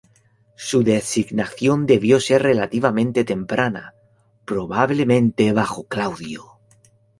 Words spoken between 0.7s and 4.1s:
designación debió ser relativamente temprana,